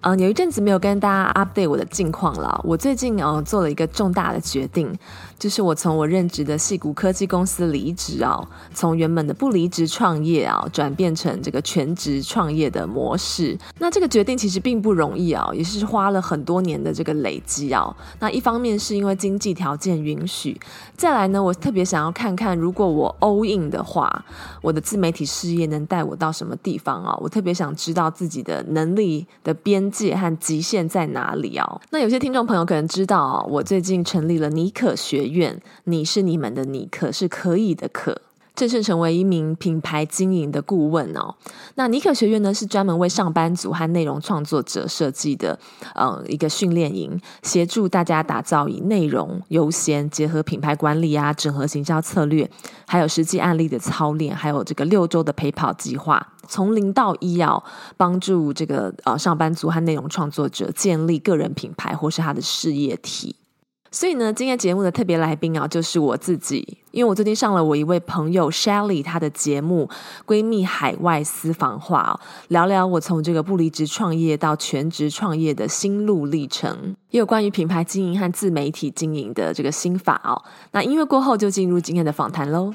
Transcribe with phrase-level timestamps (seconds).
[0.00, 2.60] 呃，有一阵子没有跟大家 update 我的近况了。
[2.62, 4.96] 我最近呃做了一个重大的决定，
[5.40, 8.40] 就是我从我任职的戏谷科技公司离职啊，
[8.72, 13.58] 从原本的不离职创业啊，转变成这个全职创业的模式。
[13.80, 17.92] 那这个决定其实并不容易啊，也是花了很多年的这个累积啊。
[18.20, 20.56] 那一方面是因为经济条件允许，
[20.96, 24.24] 再来呢，我特别想要看看，如果我 all in 的话，
[24.62, 27.18] 我的自媒体事业能带我到什么地方啊？
[27.20, 31.80] 我特别想知道自己的能力的边界和极限在哪里哦？
[31.90, 38.20] 那有些听众朋友可能知道哦，我最近成立了尼可学院，你是你们的尼可，是可以的可。
[38.58, 41.32] 正式成为一名品牌经营的顾问哦。
[41.76, 45.56] 那尼可学院呢，是专门为上班族和内容创作者设计的，
[45.94, 52.50] 呃，一个训练营，协助大家打造以内容优先，结合品牌管理啊，整合行销策略，
[52.88, 57.62] 还有实际案例的操练，还有这个六周的陪跑计划，从零到一要
[57.96, 63.36] 帮助这个呃上班族和内容创作者建立个人品牌或是他的事业体。
[63.90, 66.78] 所以呢，今天节目的特别来宾啊，就是我自己。
[66.90, 69.88] 因为我最近上了我一位朋友 Shelly 她的节目
[70.30, 80.42] 《闺蜜海外私房话》，聊聊我从这个不离职创业到全职创业的心路历程，也有关于品牌经营和自媒体经营的这个心法哦。
[80.72, 82.74] 那音乐过后就进入今天的访谈喽。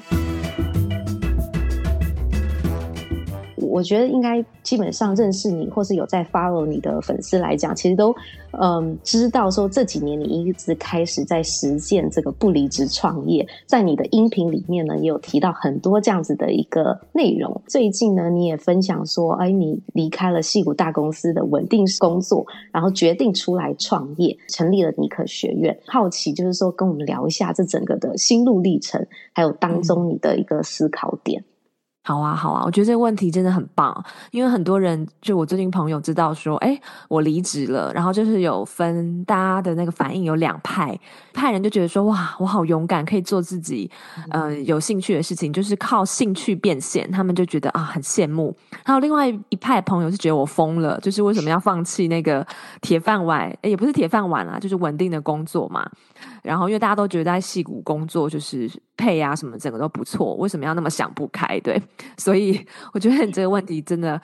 [3.64, 8.14] 我觉得应该基本上认识你或是有在 follow 你的粉丝来讲，其实都
[8.52, 17.60] 嗯知道说这几年你一直开始在实践这个不离职创业，在你的音频里面呢也有提到很多这样子的一个内容。
[17.66, 25.76] 最近呢你也分享说，哎，你离开了戏谷大公司的稳定工作，然后决定出来创业，成立了尼克学院。
[25.86, 31.40] 好奇就是说跟我们聊一下这整个的心路历程，还有当中你的一个思考点。
[31.40, 31.53] 嗯
[32.06, 36.78] 好啊，好啊，我觉得这个问题真的很棒，因为很多人就我最近朋友知道说，哎，
[37.08, 40.98] 我离职了，然后就是有分大家的那个反应有两派，
[41.32, 43.90] 派人就觉得说，哇，我好勇敢，可以做自己，
[44.32, 48.54] 嗯、呃，有兴趣的事情，就是靠兴趣变现，他们就觉得啊，很羡慕。
[48.84, 52.46] 还有另外一派朋友是觉得我疯了，就是为什么要放弃那个
[52.82, 53.50] 铁饭碗？
[53.62, 55.90] 也不是铁饭碗啦，就是稳定的工作嘛。
[56.44, 61.58] 然后因为大家都觉得在戏谷工作就是配啊什么整个都不错，为什么要那么想不开？
[61.60, 61.82] 对。
[62.18, 64.20] 所以我觉得你这个问题真的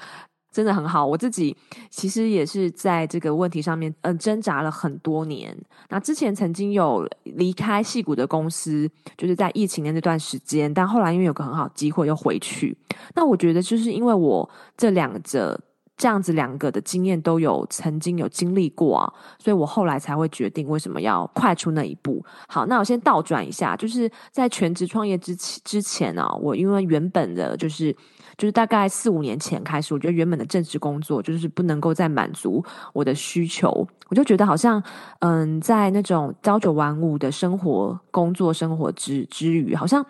[0.52, 1.06] 真的很好。
[1.06, 1.56] 我自己
[1.88, 5.56] 其实也是在这个问题上面，嗯，挣扎了很多年。
[5.88, 12.76] 那之前曾经有离开戏骨的公司，就是在疫情的那段时间，但后来因为有个很好机会又回去。
[13.14, 15.58] 那我觉得就是因为我这两者。
[16.00, 22.24] 这样子两个的经验都有曾经有经历过啊，所以我后来才会决定为什么要快出那一步。
[22.48, 27.94] 好，那我先倒转一下，就是在全职创业之之前呢，我因为原本的就是。
[28.40, 32.64] 就是大概四五年前开始，我觉得原本的正式工作就是不能够再满足
[32.94, 34.82] 我的需求，我就觉得好像
[35.18, 40.02] 嗯，在那种朝九晚五的生活、工作、生活之之余，好像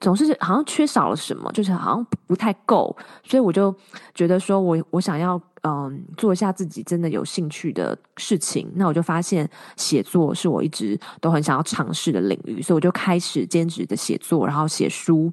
[0.00, 3.74] 总是好像缺少了什么，就是好像不太够，所以我就
[4.14, 15.32] 觉得说我我想要嗯做一下自己真的有兴趣的事情，那我就发现写作是我一直都很想要尝试的领域，所以我就开始兼职的写作，然后写书。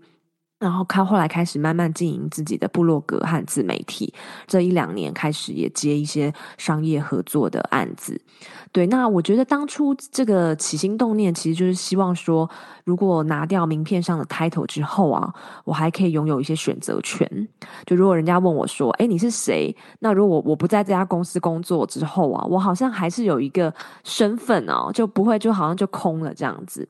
[0.59, 4.14] 然后开后来开始慢慢经营自己的部落格和自媒体，
[4.46, 8.20] 这一两年开始也接一些商业合作的案子。
[8.72, 12.47] 对，那我觉得当初这个起心动念，其实就是希望说，
[12.84, 15.34] 如果拿掉名片上的 title 之后啊，
[15.64, 17.47] 我还可以拥有一些选择权。
[17.86, 26.88] 就如果人家问我说：“哎，你是谁？”那如果我不在这家公司工作之后啊，我好像还是有一个身份哦，就不会就好像就空了这样子。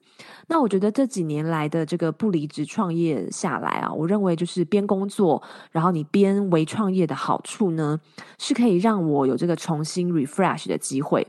[0.48, 5.42] 那我觉得这几年来的这个不离职创业下来啊，我认为就是边工作，
[5.72, 8.00] 然后你边微创业的好处呢，
[8.38, 11.28] 是可以让我有这个重新 refresh 的机会。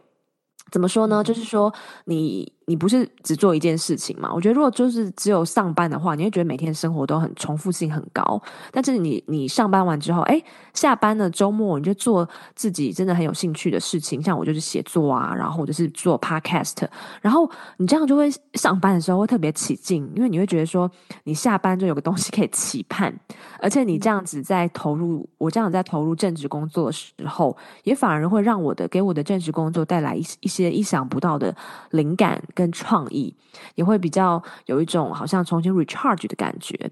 [0.71, 1.25] 怎么说呢？
[1.25, 1.75] 就是说
[2.05, 4.33] 你，你不是只做一件事情嘛？
[4.33, 8.41] 我觉得如果就是只有上班的话，你会觉得每天生活都很重复性很高。
[8.71, 10.41] 但是你你上班完之后，哎，
[10.73, 16.77] 下班了周末你就做自己真的很有兴趣的事情，像我就是写作啊，然后或者是做 podcast，
[17.21, 20.89] 然后你这样就会上班的时候会特别起劲，因为你会觉得说
[21.25, 23.13] 你下班就有个东西可以期盼，
[23.59, 31.53] 而且你这样子在投入，我这样在投入正职工作的时候，也反而会让我的给我的正职工作带来一一些意想不到的
[31.91, 32.41] 灵感。
[32.61, 33.35] 跟创意
[33.75, 36.91] 也会比较有一种好像重新 recharge 的感觉，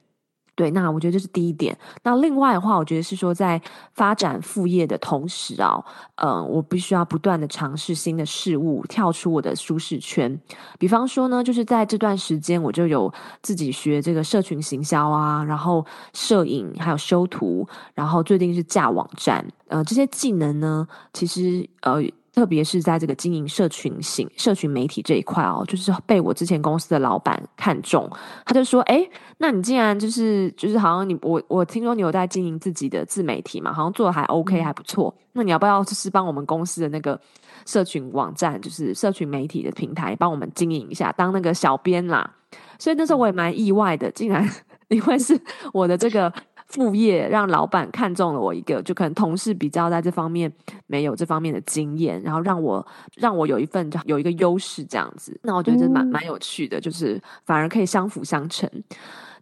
[0.54, 1.76] 对，那我觉得这是第一点。
[2.02, 3.60] 那另外的话，我觉得是说在
[3.92, 5.84] 发展副业的同时啊，
[6.16, 10.40] 嗯，我必须要不断的尝试新的事物，跳出我的舒适圈。
[10.78, 13.12] 比方说呢，就是在这段时间，我就有
[13.42, 22.02] 自己学这个社群行销啊，然后摄影，还有修图，然后最近是架网站，呃，这些技能呢，其实呃。
[22.38, 28.08] 特别是在这个经营社群型社群媒体这一块哦，就是被我之前公司的老板看中，
[28.46, 29.04] 他就说：“哎，
[29.38, 37.20] 那你既然就是就是好像你我我听说你有在经营自己的自媒体嘛，好像做的还 OK 还不错，那你要不要就是帮我们公司的那个
[37.66, 42.32] 社群网站，就是社群媒体的平台帮我们经营一下，当那个小编啦？”
[42.78, 44.48] 所以那时候我也蛮意外的，竟然
[44.86, 45.36] 因为是
[45.72, 46.32] 我的这个。
[46.68, 50.52] 副业让老板看中了我一个，就可能同事比较在这方面
[50.86, 52.86] 没有这方面的经验，然后让我
[53.16, 58.70] 让我有一份有一个优势这样子，那我觉得这蛮蛮有趣的，就是反而可以相辅相成。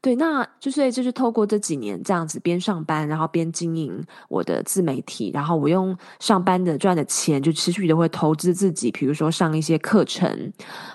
[0.07, 10.53] 对，那就是就是透过这几年这样子边上班，然后边经营我的自媒体，然后我用上班的赚的钱就持续的会投资自己，比如说上一些课程，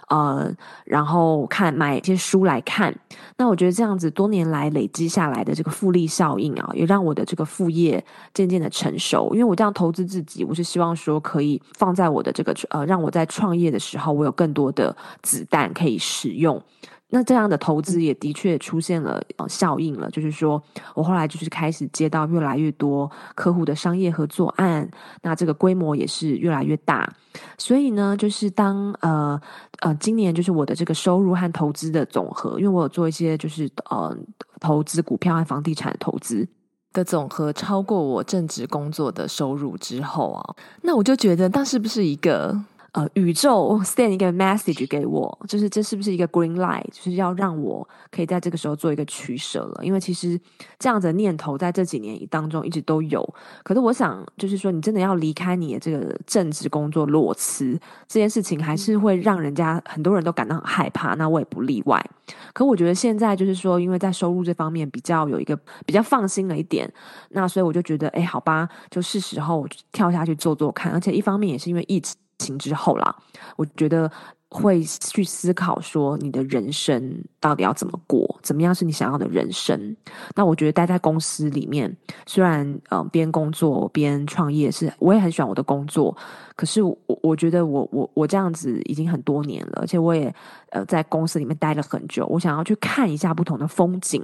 [0.08, 0.50] 呃，
[0.86, 2.98] 然后看买一些书来看。
[3.36, 8.02] 那我觉得这样子多年来累积下来的这个复利效应啊，也让我的这个副业
[8.34, 9.31] 渐渐的成熟。
[9.34, 16.64] 因为我这样投资自己，我是希望说可以放在我的这个呃，让我在创业的时候，我有更多的子弹可以使用。
[17.13, 20.62] 那这样的投资也的确出现了效应了，就是说
[20.96, 24.90] 我后来就是开始接到越来越多客户的商业合作案，
[25.22, 27.13] 那这个规模也是越来越大。
[27.58, 29.40] 所以呢，就是当呃
[29.80, 34.18] 呃今年就是我的这个收入和投资的总和，因为我有做一些就是呃
[34.62, 36.48] 投资股票和房地产投资
[36.94, 42.57] 的总和超过我正职工作的收入之后啊，那我就觉得那是不是一个？
[42.94, 49.82] 呃，宇宙 send 一个 message 给我，就是这是不是一个 green light，就是要让我可以在这个时候做一个取舍了。
[49.82, 50.38] 因为其实
[50.78, 53.24] 这样子的念头在这几年当中一直都有。
[53.64, 57.80] 可是我想，就是说你真的要离开你的这个正职工作裸辞
[58.10, 61.16] 这件事情，还是会让人家很多人都感到很害怕。
[61.16, 62.06] 那我也不例外。
[62.52, 66.92] 可我觉得现在就是说，因为在收入这方面比较有一个比较放心了一点，
[67.30, 70.92] 那所以我就觉得，哎，好吧，就是时候跳下去做做看。
[70.92, 72.18] 而且一方面也是因为疫情。
[72.42, 73.16] 情之后啦，
[73.56, 74.12] 我觉得
[74.50, 79.96] 会去思考说，你的人生到底要怎么过，怎么样是你想要的人生？
[80.36, 81.96] 那我觉得待在公司里面，
[82.26, 86.16] 虽然嗯、边工作边创业是，我也很喜欢我的工作，
[86.58, 90.34] 可是我我觉得我我我这样子已经很多年了，而且我也
[90.72, 94.22] 呃在公司里面待了很久，我想要去看一下不同的风景。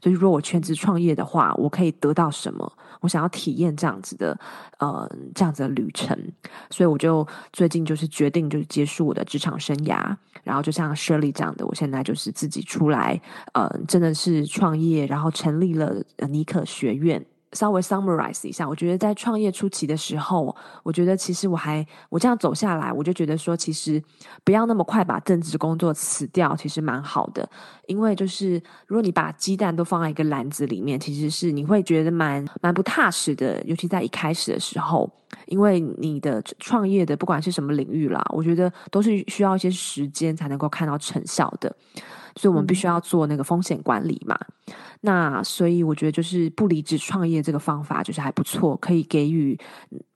[0.00, 2.70] 就是说我全职创业的话，我可以得到什么？
[3.00, 4.38] 我想要体验这样子的，
[4.78, 6.18] 嗯，这样子的旅程，
[6.70, 13.20] 所以我就最近就是决定就是结束我的职场生涯，然后就像 Shirley 这样的，我现在就是自己出来，
[13.52, 17.24] 呃，真的是创业，然后成立了尼可学院。
[17.54, 24.02] 稍微 summarize 一下，我觉得在创业初期的时候，我觉得其实我还我这样走下来，我就觉得说，其实
[24.44, 27.48] 不要那么快把正职工作辞掉，其实蛮好的。
[27.86, 35.10] 因为就是如果你把鸡蛋都放在一个篮子里面，其实是你会觉得蛮蛮不踏实的，尤其在一开始的时候，
[35.46, 41.74] 因为你的创业的不管是什么领域啦，我觉得都是需要一些时间才能够看到成效的。
[42.36, 44.38] 所以我们必须要做那个风险管理嘛，
[45.00, 49.58] 那所以我觉得就是不离职创业这个方法就是还不错，可以给予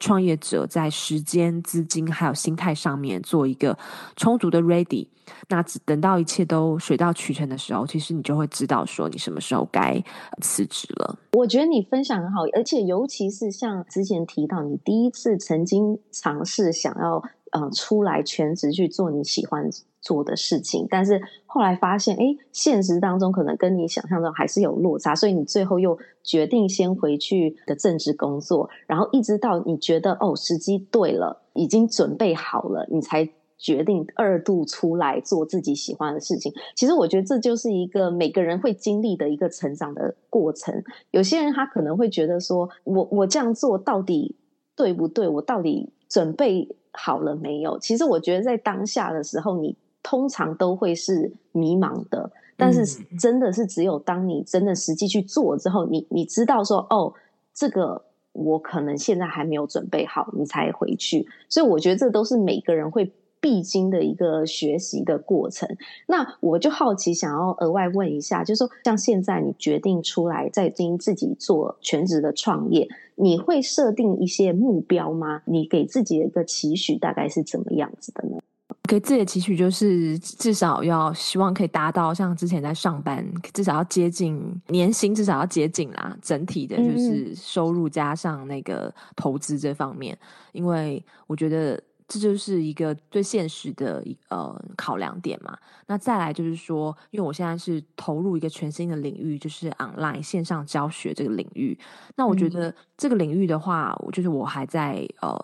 [0.01, 3.77] 创业者在时间、资金还有心态上面做一个
[4.17, 5.07] 充足的 ready。
[5.51, 10.03] 那等到一切都水到渠成的时候，其实你就会知道说你什么时候该
[10.41, 11.19] 辞职了。
[11.33, 17.23] 我觉得你分享很好，而且尤其是像之前提到你第一次曾经尝试想要
[17.53, 19.69] 呃出来全职去做你喜欢
[20.09, 36.51] 做的事情，但是后来发现，哎，现实当中可能跟你想象中还是有落差，所以你最后又决定先回去的正职工作，然后一直到你觉得哦，时机对了，已经准备好了，你才决定二度出来做自己喜欢的事情。
[36.75, 40.83] 其实我觉得这就是一个每个人会经历的一个成长的过程。
[41.11, 44.35] 有些人他可能会觉得说，我我这样做到底
[44.75, 45.29] 对不对？
[45.29, 47.79] 我到底准备好了没有？
[47.79, 49.77] 其实我觉得在当下的时候，你。
[50.03, 52.31] 通常都会是迷茫的。
[52.57, 52.85] 但是
[53.19, 57.13] 真的是只有当你真的实际去做之后，你你知道说哦，
[57.55, 61.27] 这个我可能现在还没有准备好，你才回去。
[61.49, 63.13] 所以我觉得这都是每个人会。
[63.41, 65.77] 必经的一个学习的过程，
[66.09, 75.43] 那我就好奇，想要额外问一下，就是说，像现在你决定出来在经自己做全职的创业，你会设定一些目标吗？
[75.45, 78.39] 你给自己的一个期许大概是怎么样子的呢？
[78.85, 90.19] 给自己的期许就是至少要希望可以达到像之前在上班，至少要接近年薪，至少要接近啦，整体的就是收入加上那个投资这方面，
[90.53, 91.83] 因为我觉得。
[92.11, 95.55] 这就是一个最现实的呃考量点嘛。
[95.87, 101.79] 那再来就是说，因为我现在是投入一个全新的领域，就是 online 线上教学这个领域。
[102.17, 105.39] 那我觉得这个领域的话，我就是我还在呃，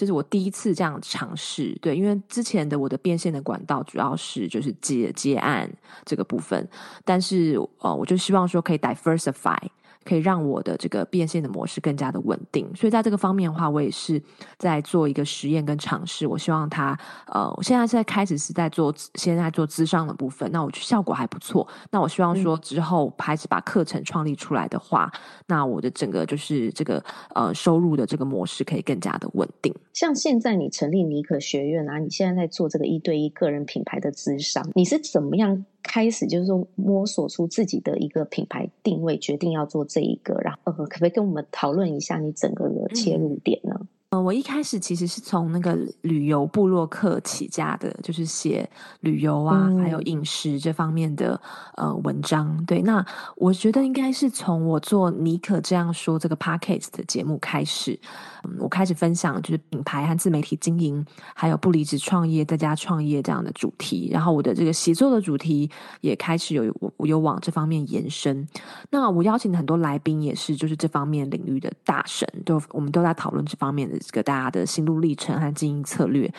[0.00, 1.76] 这是我第一次这样尝试。
[1.82, 5.70] 对，因为之前的我的变现的管道主要是就是接接案
[6.06, 6.66] 这个部分，
[7.04, 9.58] 但是呃，我就希望说可以 diversify。
[10.04, 14.20] 可以让我的这个变现的模式更加的稳定，所以在这个方面的话，我也是
[14.58, 16.26] 在做一个实验跟尝试。
[16.26, 21.66] 我希望它，呃，我现在是在开始是在做，现在做资商的部分，那我觉得效果还不错。
[21.90, 27.02] 那我希望说之后开始把课程创立出来的话，嗯、那我的整个就是这个
[27.34, 29.74] 呃收入的这个模式可以更加的稳定。
[29.92, 35.64] 像现在你成立尼可学院啊，你现在在做这个一对一个人品牌的资商，你是怎么样？
[35.82, 43.74] 开始就是说摸索出自己的一个品牌定位，决定要做这一个，然后呃，可不可以跟我们讨论一下你整个的切入点呢？
[43.80, 43.88] 嗯，
[44.18, 48.68] 我一开始其实是从那个旅游部落客起家的，就是写
[49.02, 51.40] 旅游啊，嗯、还有饮食这方面的
[51.76, 52.64] 呃文章。
[52.66, 57.96] 对，那我觉得应该是从我做尼可这样说这个 podcast 的节目开始。
[58.42, 64.08] 嗯，我开始分享就是品牌和自媒体经营，还有不离职创业在家创业这样的主题。
[64.10, 68.44] 然后我的这个写作的主题也开始有有有往这方面延伸。
[68.90, 76.32] 那我邀请的很多来宾也是就是这方面领域的大神，都我们都在讨论这方面的这个大家的心路历程和经营策略。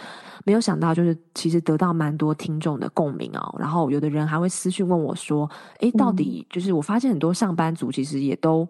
[0.44, 3.56] 没有想到就是其实得到蛮多听众的共鸣哦。
[3.60, 5.50] 然后有的人还会私讯问我说
[5.82, 8.68] ：“诶，到底就是我发现很多上班族其实也都。”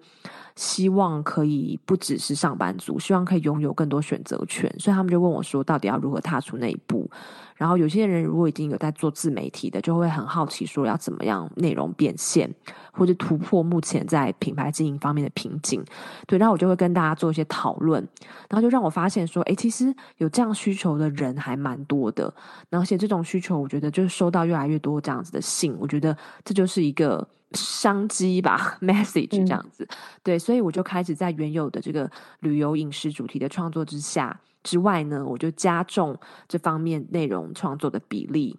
[0.57, 7.09] 希望可以不只是上班族，希望可以拥有更多选择权，所以他们就问我说，到底要如何踏出那一步？
[7.55, 12.53] 然后有些人如果已经有在做自媒体的，就会很好奇说要怎么样内容变现，
[12.91, 15.83] 或者突破目前在品牌经营方面的瓶颈。
[16.27, 18.01] 对，然后我就会跟大家做一些讨论，
[18.49, 22.33] 然后就让我发现说，诶，其实有这样需求的人还蛮多的，
[22.69, 27.27] 而且这种需求，我觉得就是收到越来越多这样子的信，我觉得这就是一个。
[27.53, 36.17] 商机吧，message 这样子，嗯、对，所以我就开始在原有的这个旅游饮食主题的创作之下之外呢，我就加重
[36.47, 38.57] 这方面内容创作的比例。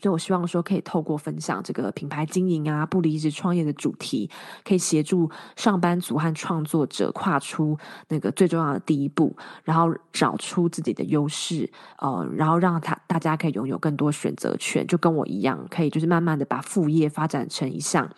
[0.00, 4.28] 所以，我希望说，可以透过分享这个品牌经营啊、不离职创业的主题，
[4.64, 18.10] 可以协助上班族和创作者跨出那个最重要的第一步，然后找出自己的优势，呃，然后让他大家可以拥有更多选择权，就跟我一样，可以就是慢慢的把副业发展成一项，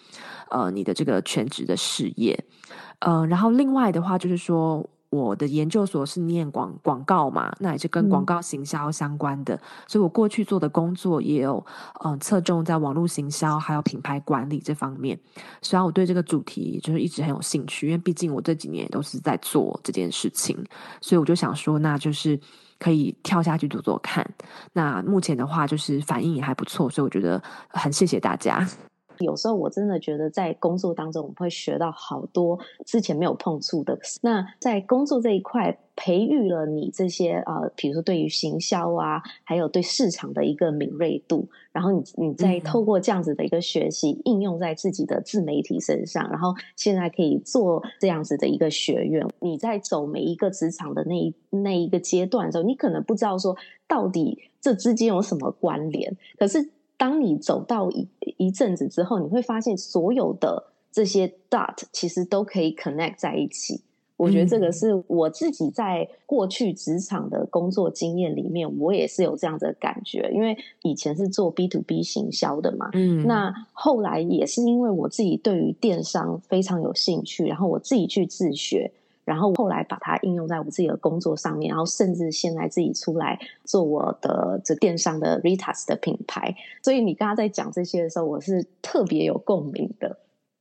[0.50, 2.45] 呃，你的这个全职的事业，
[3.00, 4.88] 呃，然后另外的话就是说。
[5.11, 11.65] 我的研究所是念广广告嘛，那也是跟广告行销相关的，嗯、所以我过去做的工作也有
[12.05, 15.19] 嗯侧重在网络行销还有品牌管理这方面。
[15.63, 20.57] 虽然我对这个主题就是一直很有兴趣，因为毕竟我这几年都是在做这件事情，
[21.01, 22.39] 所以我就想说，那就是
[22.79, 24.29] 可以跳下去做做看。
[24.73, 28.67] 那目前的话，就是反应也还不错，所以我觉得很谢谢大家。
[29.18, 33.99] 有时候我真的觉得，在工作当中，我们会学到好多之前没有碰触的。
[34.23, 41.49] 那在工作这一块，培育了你这些呃，比如说对于行销啊，还有对市场的一个敏锐度。
[41.73, 49.26] 然后你你再透过这样子的一个学习，嗯、应用在自己的自媒体身上，然后现在可以做这样子的一个学院。
[49.40, 53.54] 你在走每一个职场的那一那一个阶段的时候，你可能不知道说
[53.87, 56.70] 到底这之间有什么关联，可是。
[56.97, 63.83] 当你走到一一阵子之后，你会发现所有的这些 dot 其实都可以 connect 在一起。
[64.17, 70.31] 我觉得这个是我自己在过去职场的工作经验里面，我也是有这样的感觉。
[70.33, 78.91] 因为以前是做 B to B 行销的嘛，嗯，那后来也是因为我自己对于电商非常有兴趣，然后我自己去自学。
[79.26, 86.54] 然后后来把它应用在我自己的工作上面，然后甚至现在自己出来做我的这电商的 Ritas 的品牌。
[86.83, 90.16] 所以你刚刚在讲这些的时候，我是特别有共鸣的。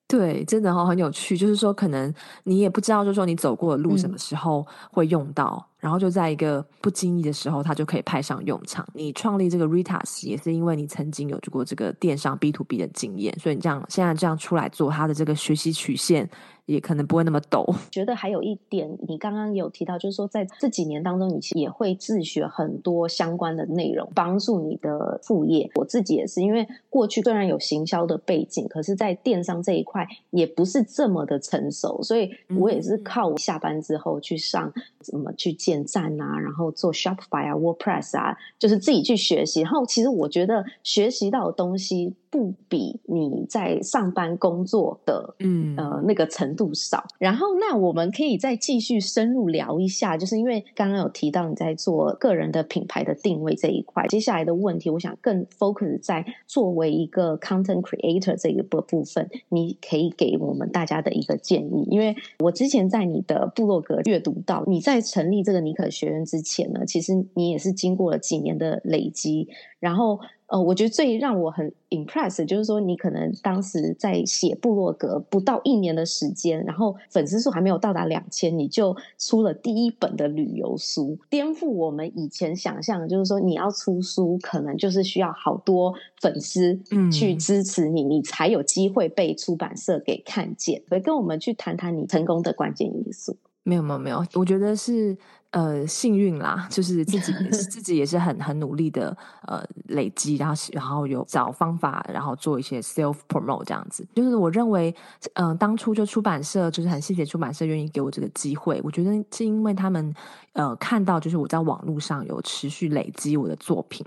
[0.08, 1.36] 对，真的哈、哦，很有趣。
[1.36, 5.66] 就是说，可能你也不知道，就是说你走过的路什么时候会用到。
[5.70, 8.84] 嗯然后就在一个不经意的时候，它就可以派上用场。
[8.96, 16.28] 你创立这个 Ritas 也是因为你曾经有过这个电商 B to B 的经验，所以你这样现在这样出来做，它的这个学习曲线。
[16.66, 17.66] 也可能不会那么抖。
[17.92, 25.70] 觉得还有一点，你刚刚有提到，就是说在这几年当中，你其实也会自学很多相关的内容，帮助你的副业。
[25.76, 39.62] 我自己也是，因为过去虽然有行销的背景，可是在电商这一块也不是这么的成熟，所以我也是靠我下班之后去上怎么去建站啊，然后做 Shopify 啊、WordPress 啊，就是自己去学习。
[39.62, 61.88] 然后其实我觉得学习到的东西不比你在上班工作的嗯呃那个程度少，然后那我们可以再继续深入聊一下，就是因为刚刚有提到你在做个人的品牌的定位这一块，接下来的问题，我想更 focus 在作为一个 content creator 这一个部分，你可以给我们大家的一个建议。
[61.90, 69.48] 因为我之前在你的部落格阅读到，你在成立这个尼可学院之前呢，其实你也是经过了几年的累积，
[69.86, 70.20] 然后。
[70.48, 86.80] 呃，我觉得最让我很 impress 就是说，你可能当时在写部落格不到一年的时间，然后粉丝数还没有到达两千，你就出了第一本的旅游书，颠覆我们以前想象，就是说你要出书，可能就是需要好多粉丝
[87.12, 90.80] 去支持你，嗯、你才有机会被出版社给看见。
[90.88, 93.36] 所以跟我们去谈谈你成功的关键因素。
[93.64, 95.18] 没有没有没有，我觉得是
[95.56, 97.32] 呃幸运啦，就是自己
[97.72, 99.16] 自己也是很很努力的
[99.48, 104.06] 呃累积，然后然后有找方法，然后做一些 self promote 这样子。
[104.14, 104.94] 就是我认为，
[105.36, 108.82] 嗯、呃，当初就出版社就是很谢谢出版社愿意给我这个机会。
[108.84, 110.14] 我觉得是因为他们
[110.52, 114.06] 呃看到就是我在网络上有持续累积我的作品。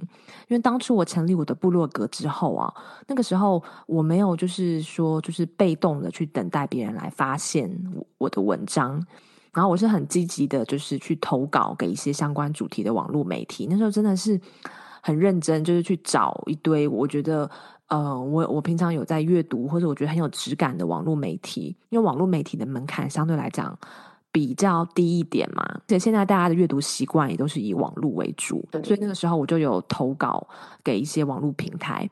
[0.48, 2.70] 因为当初我成立我的部落格之后啊，
[3.06, 9.02] 那个时候我没有就是说就是被动的去等待别人来发现我我的文章。
[9.58, 13.66] 然后我是很积极的，就是去投稿给一些相关主题的网络媒体。
[13.68, 14.40] 那时候真的是
[15.02, 17.50] 很认真，就是去找一堆我觉得，
[17.88, 23.76] 呃，我我平常有在阅读或者我觉得很有质感的网络媒体，因为网络媒体的门槛相对来讲
[24.30, 25.64] 比较低一点嘛。
[25.68, 30.46] 而且现在大家的阅读习惯也都是以网络为主，所以那个时候我就有投稿
[30.84, 32.08] 给一些网络平台。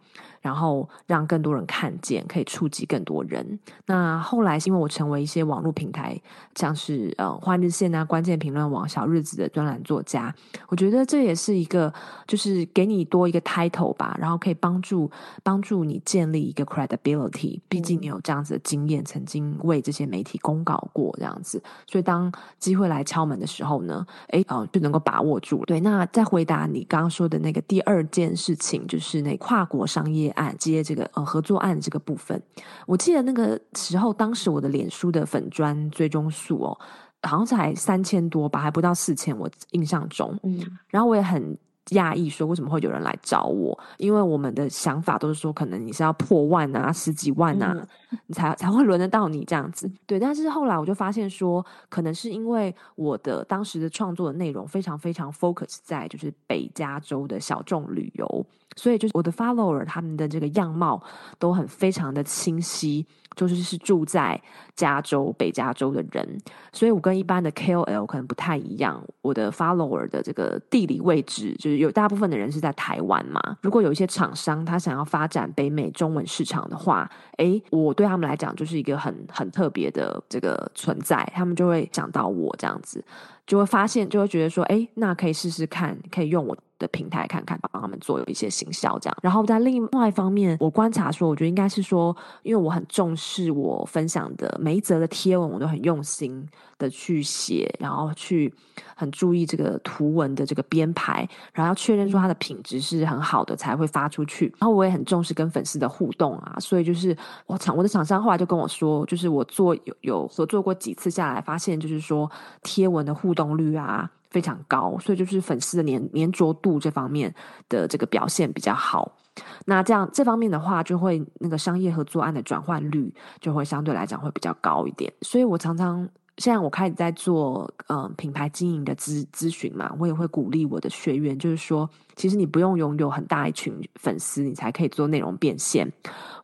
[0.46, 3.58] 然后让更多人看见，可以触及更多人。
[3.86, 6.16] 那后来是因为我成为一些网络平台，
[6.54, 10.32] 像是呃《换日线》啊、关键评论网、小日子的专栏作家，
[10.68, 11.92] 我觉得这也是一个，
[12.28, 15.10] 就是给你多一个 title 吧，然后可以帮助
[15.42, 17.58] 帮助你建立一个 credibility。
[17.68, 25.64] 毕竟你有这样子的经验，曾经为这些媒体公告过这样子，所以当机会来敲门的时候呢，哎，哦，就能够把握住。
[25.64, 30.32] 对，那再回答你刚刚说的那个第二件事情，就是那跨国商业。
[30.36, 32.40] 案接这个呃合作案这个部分，
[32.86, 36.78] 我记得那个时候，当时我的脸书的粉砖追踪数哦，
[37.22, 40.38] 好像才三千多吧，还不到四千，我印象中。
[40.44, 41.56] 嗯，然后我也很
[41.90, 43.78] 讶异，说为什么会有人来找我？
[43.98, 47.72] 因为我们的想法都是说，可能你是要破万啊，十几万啊，
[48.10, 49.88] 嗯、你 才才会轮得到你这样子。
[50.04, 58.46] 对，但是后来我就发现说，可能是因为我的当时的创作的内容非常非常 focus 在就是北加州的小众旅游。
[58.76, 61.02] 所以就是我的 follower，他们的这个样貌
[61.38, 64.40] 都很非常的清晰，就是是住在
[64.76, 66.38] 加州北加州的人。
[66.72, 73.40] 所以我跟一般的 KOL 可能不太一样，我的 follower 的这个地理位置就是有大部分的人是在台湾嘛。
[73.62, 83.02] 如果有一些厂商他想要发展北美中文市场的话，诶，我对他们来讲就是一个很很特别的这个存在，他们就会想到我这样子，
[83.46, 86.54] 就会发现就会觉得说，诶，那可以试试看，可以用我。
[86.78, 89.16] 的平台看看，帮他们做有一些行销这样。
[89.22, 96.46] 然后在另外一方面，我观察说，我觉得应该是说，因为我很重视我分享的每一则的贴文，我都很用心
[96.78, 98.52] 的去写，然后去
[98.94, 104.46] 很注意这个图文的这个编排，然后要确认说它的品质是很好的才会发出去。
[104.58, 112.30] 然后我也很重视跟粉丝的互动啊，所以就是我厂我的厂商后来就跟我说，就是我做有有合作过几次下来，发现就是说
[112.62, 114.10] 贴文的互动率啊。
[114.30, 117.34] 非常高，所以就是粉丝的粘粘着度这方面
[117.68, 119.16] 的这个表现比较好。
[119.64, 125.12] 那这样这方面的话，就会那个商业合作案的转换率就会相对来讲会比较高一点。
[125.22, 126.08] 所以我常常。
[126.38, 135.90] 现在我开始在做嗯品牌经营的咨咨询嘛，我也会鼓励我的学员，就是说，其实你不用拥有很大一群粉丝，你才可以做内容变现，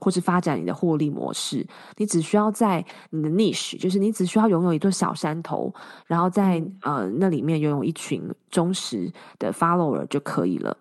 [0.01, 1.67] 或是发展你的获利模式。
[1.99, 5.73] 你只需要在你的 niche，就是你只需要拥有一座小山头，
[6.07, 10.75] 然后在呃那里面拥有一群忠实的 follower 就可以了。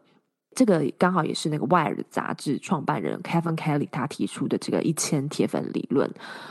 [0.54, 6.10] 这个刚好也是那个《Wired》杂志创办人 Kevin Kelly 他提出的这个一千铁粉理论，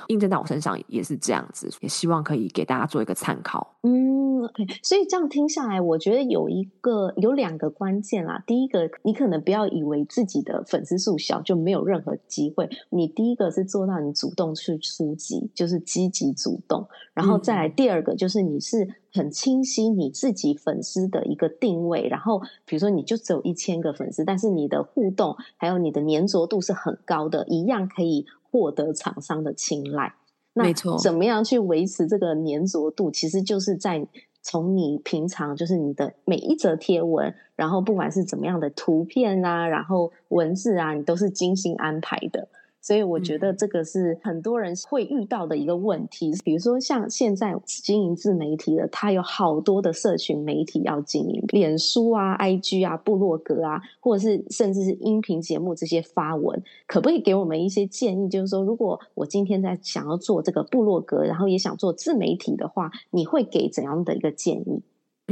[0.08, 3.76] 印证在我身上也是这样子，也希望可以给大家做一个参考。
[3.82, 8.42] 嗯，OK，所以这样听下来，我觉得有一个有两个关键啦。
[8.46, 12.68] 第一个，你可能不要以为自己的粉丝数小就没有任何机会。
[12.88, 18.88] 你第一个是做到你主动去出击，就是积极主动，然后再来第二个就是你是。
[19.12, 30.14] 很清晰你自己粉丝的一个定位，然后比如说你就只有一千个粉丝，但是你的互动还有你的粘着度是很高的，一样可以获得厂商的青睐。
[30.52, 33.10] 没错，那怎么样去维持这个粘着度？
[33.10, 34.06] 其实就是在
[34.42, 42.48] 从你平常就是你的每一则贴文，然后不管是怎么样的图片啊，然后文字啊，你都是精心安排的。
[42.82, 58.28] 所以我觉得这个是很多人会遇到的一个问题，比如说像现在经营自媒体的，他有好多的社群媒体要经营，脸书啊、IG 啊、部落格啊，或者是甚至是音频节目这些发文，可不可以给我们一些建议？
[58.28, 64.82] 就是说，如果我今天在想要做这个部落格，然后也想做自媒体的话，你会给怎样的一个建议？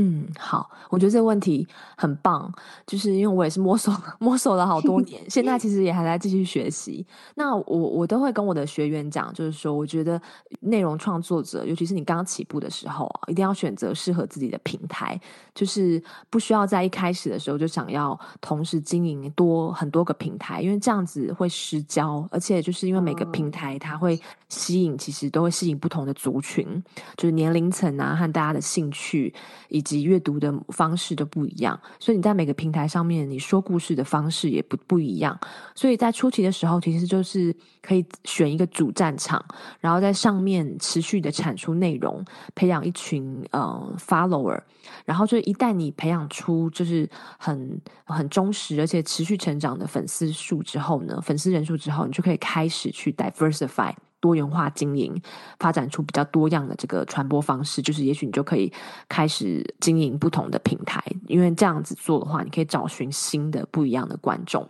[0.00, 2.50] 嗯，好，我觉得这个问题很棒，
[2.86, 7.04] 就是因为我也是摸索摸索了好多年，现在其实也还在继续学习。
[7.34, 10.20] 那我我都会跟我的学员讲，就是说，我觉得
[10.60, 15.20] 内容创作者，尤其是你刚起步的时候啊，一定要选择适合自己的平台，
[15.52, 24.16] 就是不需要在一开始的时候就想要同时经营多很多个平台，因为这样子会失焦，而且就是因为每个平台它会
[24.48, 26.80] 吸引，其实都会吸引不同的族群，
[27.16, 29.34] 就是年龄层啊和大家的兴趣
[29.70, 29.82] 以。
[29.88, 35.38] 及阅读的方式都不一样，所以你在每个平台上面，你说故事的方式也不不一样。
[35.74, 39.42] 所以在初期的时候，其实就是可以选一个主战场，
[39.80, 42.22] 然后在上面持续的产出内容，
[42.54, 44.60] 培养一群呃 follower。
[45.04, 53.94] 然后就一旦你培养出就是很很忠实而且持续成长的粉丝数之后呢，粉丝人数之后，你就可以开始去 diversify。
[54.20, 55.20] 多元化经营，
[55.58, 58.72] 发展出比较多样的这个传播方式，就是也许你就可以
[59.08, 64.68] 开始经营不同的平台，因为这样子做的话，你可以找寻新的不一样的观众。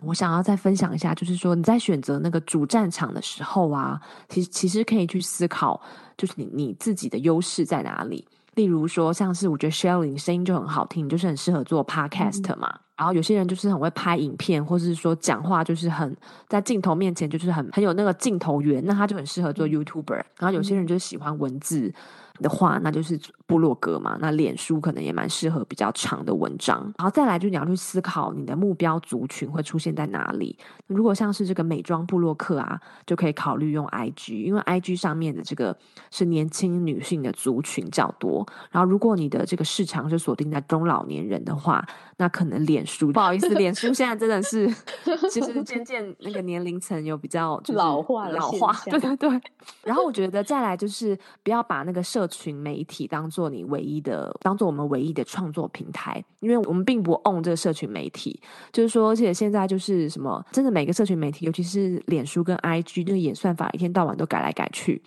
[0.00, 5.80] 我想要再分享一下，就是说你在选择那个主战场的时候啊，其实其实可以去思考，
[6.16, 8.24] 就是你你自己的优势在哪里。
[8.58, 12.68] 例如说，像是我觉得 Shelly 声音就很好听，就是很适合做 Podcast 嘛。
[12.74, 16.16] 嗯然后有些人就是很会拍影片，或者是说讲话就是很
[16.48, 20.20] 在镜头面前就是很很有那个镜头缘，那他就很适合做 YouTuber。
[20.36, 21.94] 然后有些人就喜欢文字
[22.40, 24.16] 的话，那就是部落格嘛。
[24.20, 26.80] 那脸书可能也蛮适合比较长的文章。
[26.98, 30.56] 然后再来就你要去思考你的目标族群会出现在哪里。
[30.86, 35.76] 如果像是这个美妆部落客啊，就可以考虑用 IG，因为 IG 上面的这个
[36.10, 38.46] 是年轻女性的族群较多。
[38.70, 44.68] 然后如果你的这个市场是锁定在中老年人的话，那可能脸书 不好意思，脸书现在真的是
[45.30, 49.40] 其实渐渐那个年龄层有比较老化老化，对对对。
[49.82, 58.40] 然后我觉得再来就是不要把那个社群媒体当做你唯一的，当做我们唯一的创作平台，因为我们并不 on 这个社群媒体。
[58.72, 65.02] 就是说，而且现在就是什么，真的每个社群媒体，尤其是脸书跟 IG，那个演算法一天到晚都改来改去。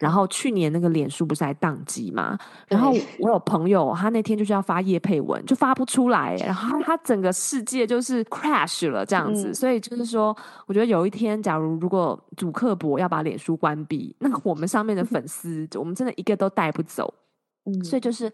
[0.00, 2.36] 然后去年那个脸书不是还宕机吗？
[2.66, 9.50] 然后 我有朋友，他那天就是要发叶配文，就发不出来，然后他整个世界就是 crash 了这样子。
[9.50, 10.34] 嗯、所以就是说，
[10.66, 17.12] 我觉得有一天，假如如果主客博要把脸书关闭，那我们上面的粉丝，我们真的一个都带不走。
[17.70, 18.32] 嗯，所以就是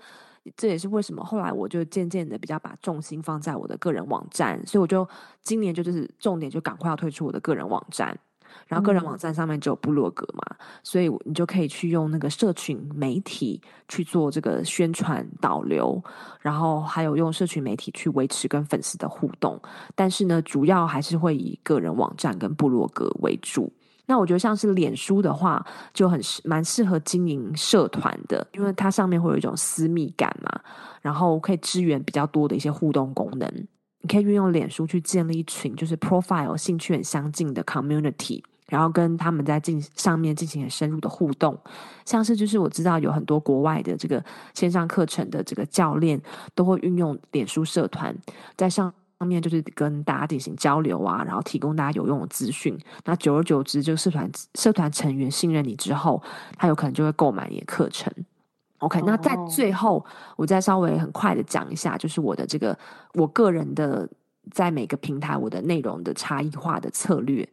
[0.57, 5.07] 这也是为什么后来我就渐渐的比较把重心放在我的个人网站，所以我就
[5.43, 8.17] 今年就就是重点就赶快要推出我的个人网站。
[8.66, 16.03] 然后个人网站上面就有部落格嘛，嗯、所以你就可以去用那个社群媒体去做这个宣传导流，
[16.40, 19.61] 然后还有用社群媒体去维持跟粉丝的互动。
[19.95, 23.73] 但是呢，主要还是会以个人网站跟部落格为主。
[24.09, 30.61] 那我觉得像是脸书的话，就很蛮适合经营社团的，因为它上面会有一种私密感嘛，
[31.03, 33.66] 然后可以支援比较多的一些互动功能。
[34.07, 41.59] 你可以运用脸书去建立一群就是 profile 兴趣很相近的 community，然后跟他们在进上面进行很深入的互动。
[42.05, 46.23] 像是就是我知道有很多国外的这个线上课程的这个教练
[46.55, 48.16] 都会运用脸书社团，
[48.57, 52.79] 在上上面就是跟大家进行交流啊，然后提供大家有用的资讯。
[53.07, 56.23] 那久而久之，这个社团社团成员信任你之后，
[56.57, 58.12] 他有可能就会购买你的课程。
[58.79, 60.05] OK，那在最后，
[60.37, 62.79] 我再稍微很快的讲一下，就是我的这个
[63.15, 64.09] 我个人的
[64.51, 67.49] 在每个平台我的内容的差异化的策略。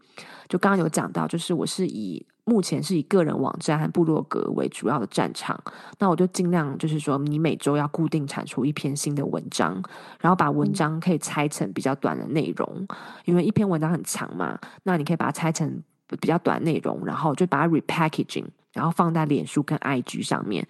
[0.49, 5.57] 就刚刚有讲到，就是我是以目前是以个人网站和部落格为主要的战场，
[5.97, 9.81] 那我就尽量就是说，你每周要固定产出一篇新的文章，
[10.19, 12.85] 然后把文章可以拆成比较短的内容，
[13.23, 15.81] 因为一篇文章很长嘛，那你可以把它拆成
[16.19, 20.67] 比较短内容，然后就把它 repackaging，然后放在脸书跟 IG 上面。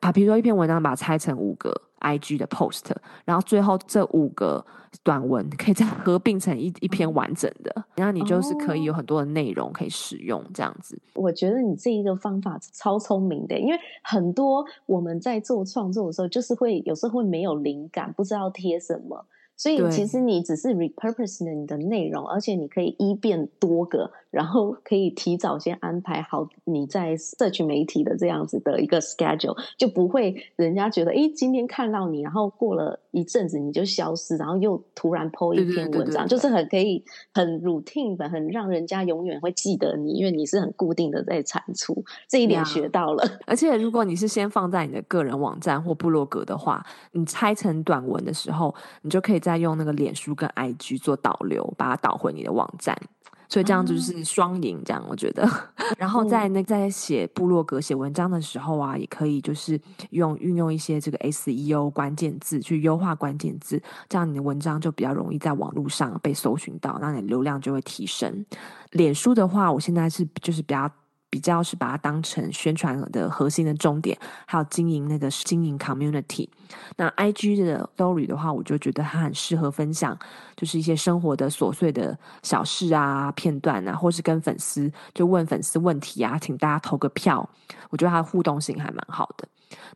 [0.00, 4.64] 啊，比如说一篇文章，把它拆成五个 IG 的 post，然后最后这五个
[5.02, 10.98] 短文可以再合并成一一篇完整的，然后你就是可以有很多的内容可以使用，这样子。
[11.14, 19.26] 我觉得你这一个方法超聪明的，因为很多我们在做创作的时候，就是会有时候会没有灵感，不知道贴什么。
[19.56, 43.24] 所以其实你只是 repurpose 你的内容，而且你可以一变多个，然后可以提早先安排好你在社群媒体的这样子的一个 schedule，就不会人家觉得，诶，今天看到你，然后过了一阵子你就消失，然后又突然 po 一篇文章，就是很可以很 routine 的，很让人家永远会记得你，因为你是很固定的在产出，这一点学到了。
[43.46, 49.40] 而且如果你是先放在你的个人网站或部落格的话，你拆成短文的时候，你就可以。
[49.46, 53.00] 再用那个脸书跟 IG 做导流，把它导回你的网站，
[53.48, 54.82] 所以这样就是双赢。
[54.84, 55.48] 这样我觉得，
[55.96, 59.80] 然后在那在写部落格写文章的时候啊，也可以就是
[60.10, 68.44] 用运用一些这个 SEO 关键字去优化关键字，这样你的文章就比较容易在网络上被搜寻到，那你的流量就会提升。
[68.90, 70.90] 脸书的话，我现在是就是比较。
[71.28, 76.48] 比较是把它当成宣传的核心的重点，还有经营那个经营 community。
[76.96, 80.18] 那 IG 的 story 的话，我就觉得它很适合分享，
[80.56, 87.48] 就是一些生活的琐碎的小事啊、片段啊，或是跟粉丝就问粉丝问题啊，请大家投个票。
[87.90, 89.46] 我觉得它的互动性还蛮好的。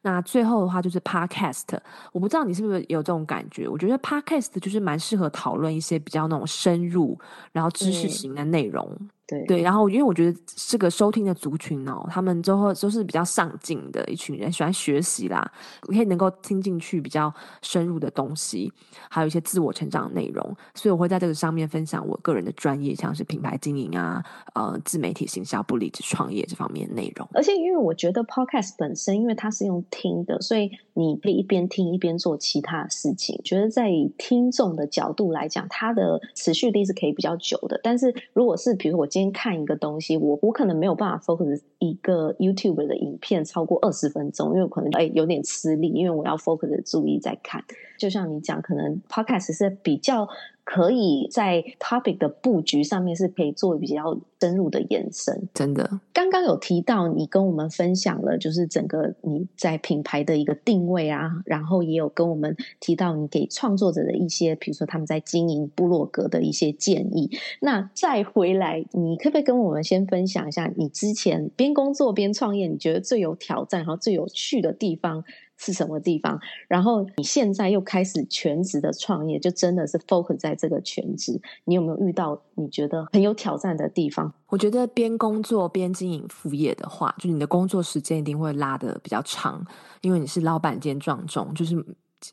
[0.03, 1.79] 那最后的话就是 podcast，
[2.12, 3.69] 我不知道你是不是有这种感觉？
[3.69, 7.19] 我觉得 podcast 就是蛮适合讨论一些比较那种深入，
[7.53, 8.97] 然后知识型的内容。
[9.31, 15.49] 对对，然后因为我觉得这个收听的族群哦，他们之后都是比较上进的一群人，喜欢学习啦，
[15.83, 18.73] 可以能够听进去比较深入的东西，
[19.09, 27.29] 还有一些自我成长的内容，所以我会在这个上面分享我个人的专业，像是品牌经营啊、呃，自媒体行销、不离职创业这方面的内容。
[27.33, 33.40] 而且因为我觉得 Podcast 本身，因为它是用听的，所以你可以一边听一边做其他事情。
[33.45, 37.79] 觉得在以听众的角度来讲，它的持续力是可以比较久的。
[37.83, 47.62] 但是如果是比如我今先看一个东西，我我可能没有办法 focus 一个 YouTube 的影片超过二十分钟，因为可能哎有点吃力，因为我要 focus 注意在看。
[48.01, 50.29] 就像你讲，可能 Podcast 是比较。
[50.63, 55.99] 可以在 topic 的布局上面是可以做比较深入的延伸，真的。
[56.13, 67.29] 刚刚有提到你跟我们分享了，就是整个你在品牌的一个定位啊，然后也有跟我们提到你给创作者的一些，比如说他们在经营部落格的一些建议。
[67.61, 75.25] 那再回来，你可不可以跟我们先分享一下你之前边工作边创业，你觉得最有挑战，然后最有趣的地方？
[75.61, 76.40] 是什么地方？
[76.66, 81.38] 然后你现在又开始全职的创业，就真的是 focus 在这个全职。
[81.64, 84.33] 你有没有遇到你觉得很有挑战的地方？
[84.49, 89.64] 我觉得边工作边经营副业的话，就你的工作时间一定会拉的比较长，
[90.01, 91.77] 因为你是老板兼撞种，就是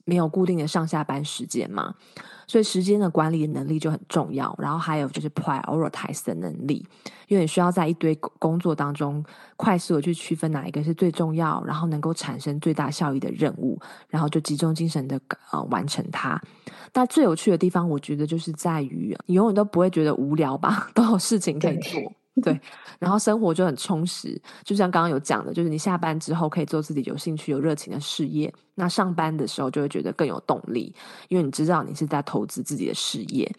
[0.05, 1.93] 没有固定的上下班时间嘛。
[2.49, 6.85] 所以时间的管理能力就很重要，然后还有就是 prioritize 的能力，
[7.27, 9.21] 因为你需要在一堆工作当中
[9.57, 15.19] 快速的去区分哪一个是最重要，然后能够产生最大效益的任务，然后就集中精神的
[15.51, 16.41] 呃完成它。
[16.93, 22.01] 但最有趣的地方，我觉得就是在于你永远都不会觉得无聊吧， 都有事情可以做。
[22.43, 22.59] 对，
[22.99, 28.53] 然后生活就很充实，就像刚刚有讲的，就是你下班之后可以做自己有兴趣、有热情的事业。
[28.75, 30.93] 那上班的时候就会觉得更有动力，
[31.29, 33.51] 因为你知道你是在投资自己的事业。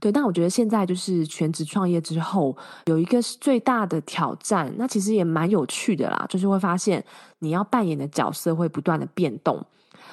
[0.00, 7.04] 对，但我觉得现在就是全职创业之后，有一个最大的挑战，那其实也蛮有趣的啦，就是会发现
[7.38, 9.64] 你要扮演的角色会不断的变动。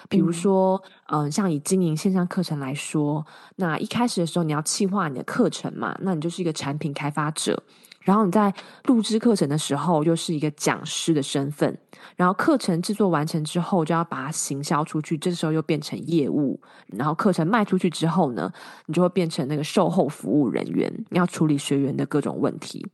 [0.08, 7.62] 比如说，嗯、呃，像以经营线上课程来说，那一开始的时候你要企划你的课程嘛，那你就是一个产品开发者，
[8.02, 8.54] 然后你在
[8.86, 11.78] 录制课程的时候又是一个讲师的身份，
[12.16, 18.52] 然后课程制作完成之后就要把它行销出去，这时候又变成业务，然后课程卖出去之后呢，
[18.86, 22.86] 你就会变成那个售后服务人员，你要处理学员的各种问题。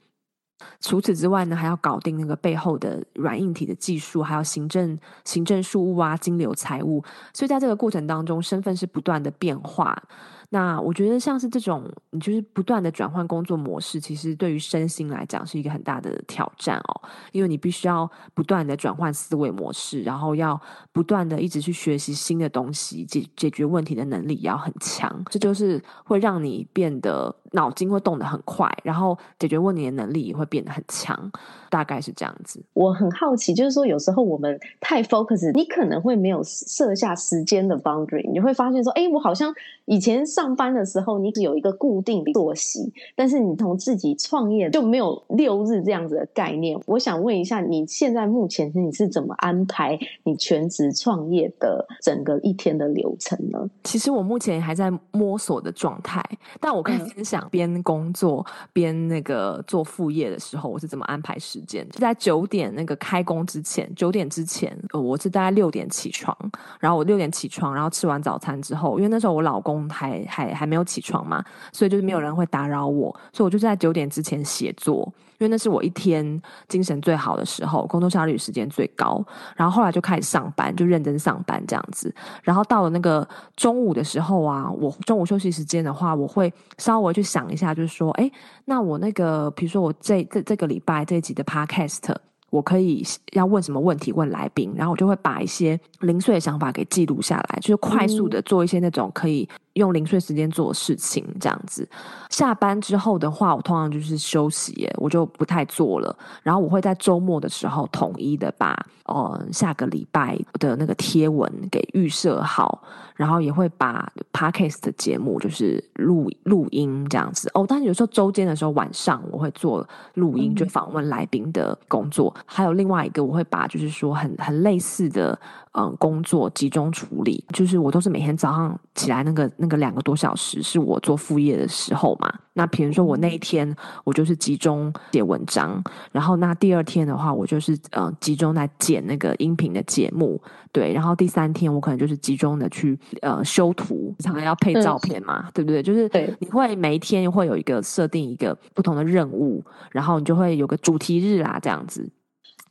[0.80, 7.04] 除此之外呢，还要搞定那个背后的软硬体的技术，还有行政、行政事务啊、金流、财务。
[7.34, 10.02] 所以在这个过程当中，身份是不断的变化。
[10.50, 17.02] 那我觉得像是这种，你就是不断的转换工作模式，其实对于身心来讲是一个很大的挑战哦。
[17.32, 20.60] 因为你必须要不断的转换思维模式，然后要
[20.94, 25.24] 不断的一直去学习新的东西，解解决问题的能力也要很强。
[25.30, 27.36] 这就是会让你变得。
[27.52, 31.32] 脑筋会动得很快，然后解决问题的能力也会变得很强，
[31.70, 32.62] 大概是这样子。
[32.74, 39.54] 我很好奇，就是说有时候我们太 focus，你可能会没有设下时间的 boundary，你会发现说，哎，我好像
[39.86, 46.78] 以前上班的时候，你只有一个固定的作息，但是你从自己创业就没有六日这样子的概念。
[46.86, 53.70] 我想问一下，你现在目前你是怎么安排你全职创业的整个一天的流程呢？
[53.84, 56.24] 其实我目前还在摸索的状态，
[56.60, 61.88] 但我可以分享边工作边那个做副业的时候，我是怎么安排时间。
[61.90, 66.36] 就在九点那个开工之前，九点之前，呃我是大概六点起床，
[66.80, 75.12] 然后我六点起床，然后吃完早餐之后，因为那时候我老公还还还没有起床嘛，所以就是没有人会打扰我，所以我就在九点之前写作。
[75.38, 79.22] 因为那是我一天精神最好的时候，工作效率时间最高。
[79.58, 82.14] 然后后来就开始上班，就认真上班这样子。
[82.42, 83.28] 然后到了那个
[83.58, 88.32] 中午的时候啊，我中午休息时间的话，我会稍微去想一下，就是说，哎，
[88.66, 92.16] 那我那个，比如说我这这这个礼拜这一集的 Podcast。
[92.52, 101.88] 我可以要问什么问题问来宾，然后我就会把一些零碎的想法给记录下来，就是快速的做一些那种可以用零碎时间做事情，这样子。
[102.30, 106.14] 下班之后的话，我通常就是休息耶，我就不太做了。
[106.44, 112.82] 然后我会在周末的时候统一的把呃下个礼拜的那个贴文给预设好，
[113.16, 117.66] 然后也会把 Podcast 的节目就是录录音这样子哦。
[117.68, 122.34] 但是有时候周间的时候晚上我会做录音，就访问来宾的工作。
[122.46, 125.40] 还有另外一个，我会把就是说很很类似的
[125.78, 132.34] 嗯工作集中处理，就是我都是每天早上起来那个那个两个多小时是我做副业的时候嘛。
[132.54, 135.84] 那比如说我那一天我就是集中写文章，
[136.14, 145.84] 然后那第二天的话我就是嗯集中在剪那个音频的节目，对，然后第三天我可能就是集中的去呃修图，常常要配照片嘛，对不对？
[145.84, 146.10] 就是
[146.40, 149.62] 你会每一天会有一个设定一个不同的任务，
[149.92, 152.10] 然后你就会有个主题日啦，这样子。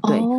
[0.09, 0.33] 对、oh,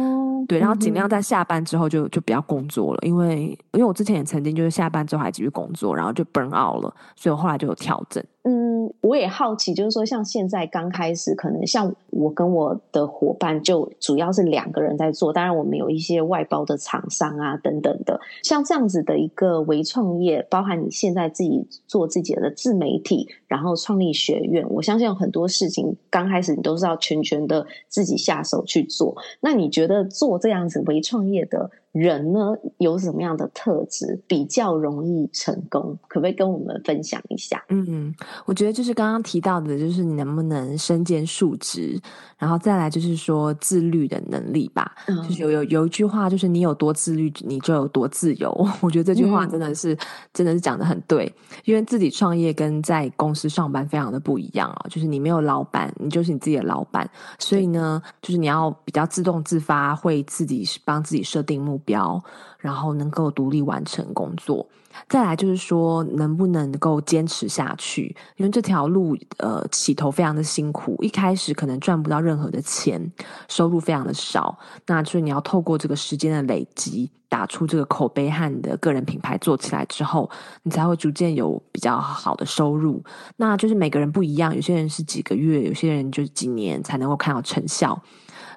[0.48, 8.24] 对，然后尽量在下班之后就就不要工作了，因为因为我之前也曾经就是下班之后还继续工作，然后就 burn out 了，所以我后来就有调整。
[8.48, 15.34] 嗯，我也好奇，就是说，像现在刚开始，可能像我跟我的伙伴，就主要是两个人在做。
[15.34, 18.22] 当然，我们有一些外包的厂商啊，等等的。
[18.44, 29.16] 像这样子的一个微创业，包含你现在自己做自己的自媒体，然后创立学院，我相信有很多事情刚开始你都是要全权的自己下手去做。
[29.42, 35.98] 那你觉得做这样子为创业的人呢，有什么样的特质比较容易成功？
[36.10, 37.64] 可不可以跟我们分享一下？
[37.70, 41.98] 嗯，我觉得就是刚刚提到的，就是你能不能身兼数职，
[42.38, 44.94] 然后再来就是说自律的能力吧。
[45.08, 48.52] 嗯、就是有有有一句话，就是你有多自律，你就有多自由。
[48.84, 49.98] 我觉得这句话真的是、嗯、
[50.34, 54.86] 真的是讲的很对，因为自己创业跟在公司上班非常的不一样啊。
[54.90, 62.22] 就是你没有老板，你就是你自己的老板，所以呢，就是你要比较自动自发，会自己帮自己设定目标。
[62.58, 64.68] 然后能够独立完成工作，
[65.08, 73.12] 再来就是说能不能够坚持下去，因为这条路呃起头非常的辛苦，一开始可能赚不到任何的钱，
[73.48, 80.28] 收入非常的少，那所以你要透过这个时间的累积，打出这个口碑和你的个人品牌做起来之后，
[80.64, 83.04] 你才会逐渐有比较好的收入。
[83.38, 88.02] 那就是每个人不一样，有些人是几个月，有些人就是几年才能够看到成效。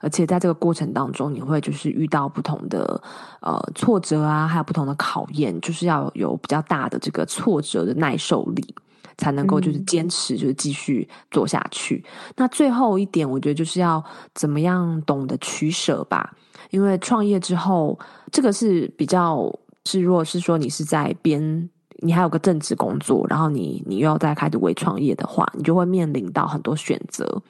[0.01, 3.01] 而且在这个过程当中，你会就是遇到不同的
[3.41, 8.75] 呃挫折啊，还有不同的考验，就是要有比较大的这个挫折的耐受力，
[9.17, 12.05] 才能够就是坚持，就是继续做下去。
[12.07, 12.35] 嗯。
[12.37, 14.03] 那最后一点，我觉得就是要
[14.35, 16.33] 怎么样懂得取舍吧，
[16.71, 17.99] 因为创业之后，
[18.31, 19.53] 这个是比较
[19.85, 21.69] 是，如果是说你是在边，
[22.01, 27.43] 你还有个正职工作，然后你你又要再开始微创业的话，你就会面临到很多选择。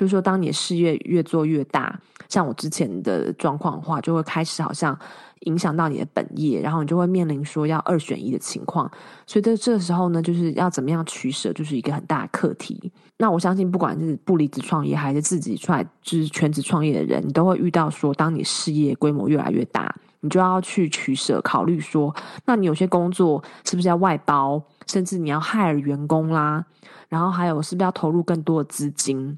[0.00, 4.98] 就是说，当你的事业越做越大，像我之前的状况的话，就会开始好像
[5.40, 8.90] 影响到你的本业，然后你就会面临说要二选一的情况。
[9.26, 12.90] 所以在这个时候呢，就是要怎么样取舍，就是一个很大的课题。
[13.18, 26.64] 那我相信，不管是不离职创业，还是自己出来就是全职创业的人，你都会遇到说，当你事业规模越来越大，你就要去取舍，考虑说，那你有些工作是不是要外包，甚至你要 hire 员工啦，
[27.10, 29.36] 然后还有是不是要投入更多的资金。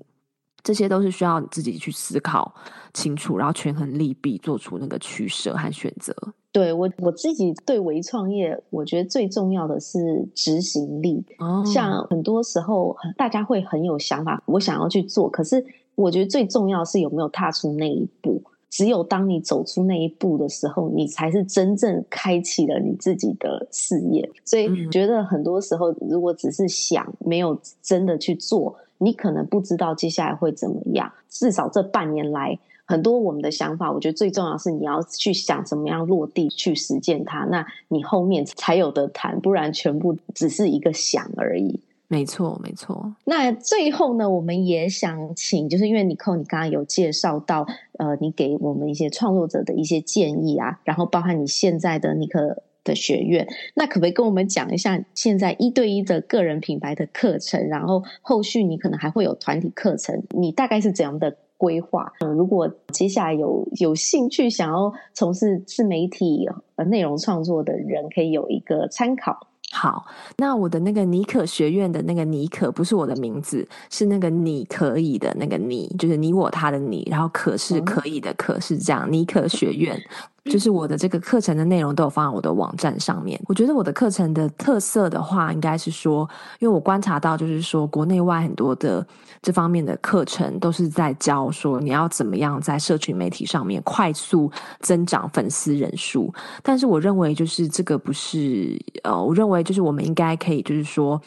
[0.63, 2.55] 这些都是需要你自己去思考
[2.95, 6.15] 清楚，然后权衡利弊，做出那个取舍和选择。
[6.53, 11.25] 对，我我自己对微创业，我觉得最重要的是执行力。
[11.39, 18.43] 哦，像很多时候大家会很有想法，我想要去做，可是我觉得最重要是有没有踏出那一步。
[18.69, 24.27] 只有当你走出那一步的时候，你才是真正开启了你自己的事业。
[24.47, 31.13] 所以觉得很多时候，如果只是想，没有真的去做，你可能不知道接下来会怎么样。
[31.29, 41.81] 至少这半年来，很多我们的想法，我觉得最重要是你要去想怎么样落地去实践它，那你后面才有的谈，不然全部只是一个想而已。
[42.09, 43.11] 没错，没错。
[43.25, 47.67] 那最后呢，我们也想请，就是因为 Nicole，你刚刚有介绍到，
[47.99, 62.13] 呃，你给我们一些创作者的一些建议啊，然后包含你现在的尼可的学院，那可不可以跟我们讲一下现在一对一的个人品牌的课程，然后后续你可能还会有团体课程，你大概是怎样的规划？
[62.21, 69.49] 嗯，如果接下来有有兴趣想要从事自媒体呃内容创作的人，可以有一个参考。
[69.75, 70.05] 好，
[70.37, 79.99] 那我的那个尼可学院的那个尼可不是我的名字，是那个你可以的那个你，就是你我他的你，然后可是可以的可是这样，尼可学院。
[80.45, 83.41] 就是我的这个课程的内容都有放在我的网站上面。
[83.47, 86.29] 我觉得我的课程的特色的话，应该是说，
[86.59, 89.07] 因为我观察到，就是说国内外很多的
[89.41, 96.33] 这方面的课程都是在教说你要怎么样在社群媒体上面快速增长粉丝人数。
[96.63, 101.21] 但是我认为，就是这个不是呃，我认为就是我们应该可以，就是说。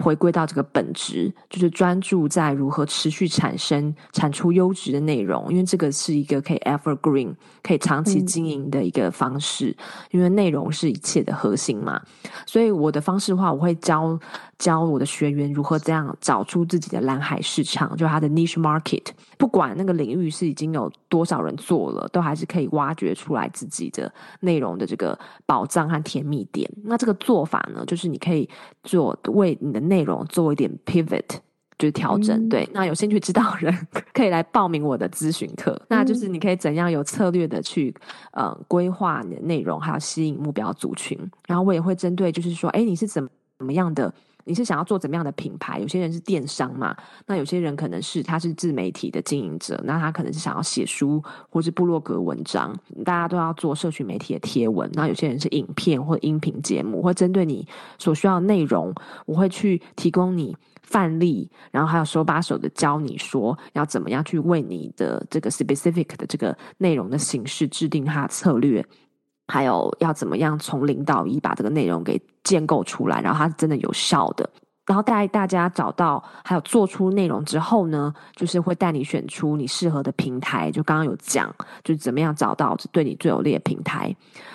[0.00, 9.68] 回归到这个本质，就是专注在如何持续产生、产出优质的内容，因为这个是一个可以 evergreen、可以长期经营的一个方式。
[9.68, 12.00] 嗯、因为内容是一切的核心嘛，
[12.46, 14.18] 所以我的方式的话，我会教
[14.60, 19.02] 教我的学员如何这样找出自己的蓝海市场，就是他的 niche market。
[19.38, 26.70] 不管那个领域是已经有多少人做了，都还是可以挖掘出来自己的内容的这个宝藏和甜蜜点。
[26.84, 28.46] 那这个做法呢，就是你可以
[28.82, 31.24] 做为你的内容做一点 pivot，
[31.78, 32.38] 就是调整。
[32.38, 33.74] 嗯、对，那有兴趣知道人
[34.12, 35.72] 可以来报名我的咨询课。
[35.72, 37.94] 嗯、那就是你可以怎样有策略的去
[38.32, 41.18] 呃规划你的内容，还有吸引目标族群。
[41.46, 44.12] 然后我也会针对就是说，哎，你是怎么怎么样的？
[44.44, 45.78] 你是想要做怎么样的品牌？
[45.78, 52.74] 有些人是电商嘛，那有些人可能是他是自媒体的经营者，那他可能是想要写书或是部落格文章，
[53.04, 54.90] 大家都要做社群媒体的贴文。
[54.94, 57.66] 那有些人是影片或音频节目，或针对你
[57.98, 58.94] 所需要的内容，
[59.26, 68.84] 我会去提供你范例，然后还有手把手的教你说要怎么样去为你的这个 specific 的这个内容的形式制定它策略。
[69.50, 74.48] 还有要怎么样从零到一把这个内容给建构出来，然后它是真的有效的。
[74.86, 80.68] 然后带大家找到，还有做出内容之后呢，就是会带你选出你适合的平台。
[80.72, 84.12] 就刚刚有讲，就是怎么样找到对你最有利的平台。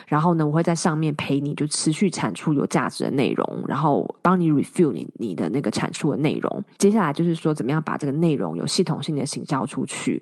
[0.07, 6.63] 然后呢，我会在上面陪你，就持续产出有价值的内容，然后帮你 review 你你的那个产出的内容。
[6.77, 10.21] 接下来就是说，怎么样把这个内容有系统性的行销出去。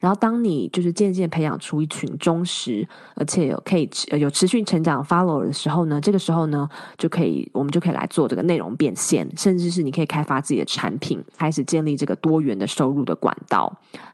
[0.00, 6.66] 然后，当你就是渐渐培养出一群忠实而且有可以有持续成长 follower 的时候呢，这个时候呢，
[6.96, 13.70] 就可以我们就可以来做这个内容变现，甚至是你可以开发自己的产品，开始建立这个多元的收入的管道，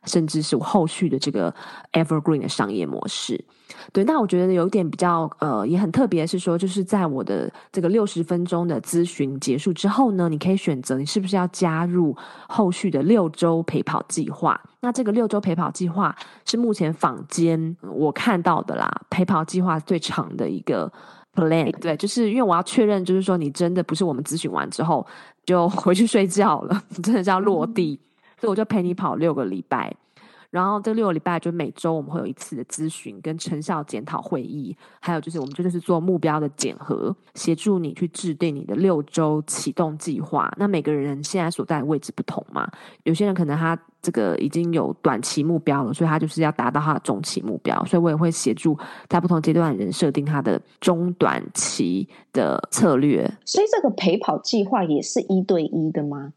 [0.06, 1.54] 甚至是后续的这个
[1.92, 3.44] evergreen 的商业模式。
[3.92, 5.05] 对，那我觉得有一点比较
[5.38, 12.16] 呃，也很特别是说，就是在我的这个六十分钟的咨询结束之后呢，你可以选择你是不是要加入
[12.48, 14.60] 后续的六周陪跑计划。
[14.80, 20.90] 那这个六周陪跑计划是目前坊间我看到的啦，陪跑计划最长的一个
[21.34, 21.70] plan。
[21.80, 25.06] 对，就是因为我要确认，就是说你真的不是我们咨询完之后
[25.44, 27.98] 就回去睡觉了，你 真的是要落地，
[28.40, 29.94] 所以我就陪你跑六个礼拜。
[30.56, 40.50] 然后这六个礼拜就每周我们会有一次的咨询跟成效检讨会议，还有就是我们这就是做目标的检核，协助你去制定你的六周启动计划。
[40.56, 42.66] 那每个人现在所在的位置不同嘛，
[43.02, 48.74] 有些人可能他这个已经有短期目标了，所以他就是要达到他的中期目标，所以我也会协助
[49.10, 53.30] 在不同阶段的人设定他的中短期的策略。
[53.44, 56.32] 所以这个陪跑计划也是一对一的吗？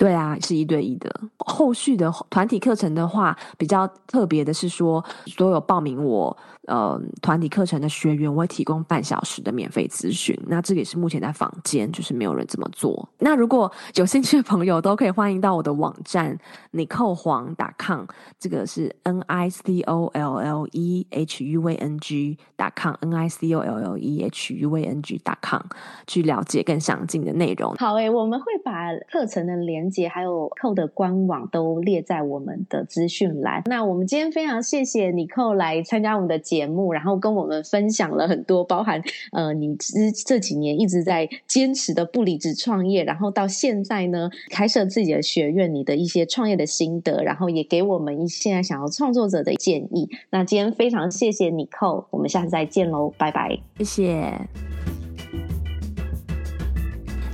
[0.00, 1.14] 对啊，是一对一的。
[1.36, 6.34] 后续的团体课程的话，比较特别的是说，所有报名我
[6.70, 10.34] 呃团体课程的学员，我会提供半小时的免费咨询。
[10.46, 13.06] 那这个也是目前在坊间就是没有人这么做。
[13.18, 16.38] 那如果有兴趣的朋友，都可以欢迎到我的网站
[16.72, 18.04] Nicole Huang .com，
[18.38, 22.38] 这个是 N I C O L L E H U v N G
[22.76, 25.62] .com N I C O L L E H U v N G .com
[26.06, 27.74] 去了解更详尽的内容。
[27.74, 33.62] 好诶，我们会把课程的连接还有扣的官网都列在我们的资讯栏。
[33.66, 39.02] 那我们今天非常谢谢 Nicole 来参加我们的节节目，然后跟我们分享了很多，包含
[39.32, 50.06] 呃你之这几年一直在坚持的不离职创业，然后到现在呢开设自己的学院，你的一些创业的心得，然后也给我们一现在想要创作者的建议。
[50.28, 54.99] 那今天非常谢谢你，寇我们下次再见喽，拜拜，谢谢。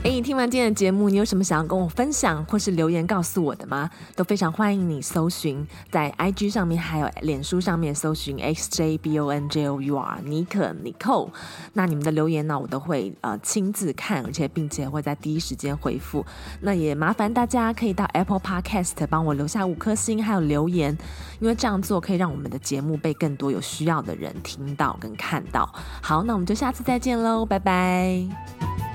[0.07, 3.90] 诶，你听完今天的节目，你有什么想要跟我分享，或是留言告诉我的吗？
[4.14, 11.30] 都非常欢迎你搜寻在 IG 上面，还有脸书上面搜寻 xjbonjour 尼可 Nicole。
[11.72, 16.24] 那你们的留言呢，我都会呃亲自看，而且并且会在第一时间回复。
[16.61, 20.96] 那也麻烦大家可以到 Apple Podcast 帮我留下五颗星，还有留言，
[21.40, 25.68] 因为这样做可以让我们的节目被更多有需要的人听到跟看到。
[26.00, 28.86] 好，那我们就下次再见喽，拜拜。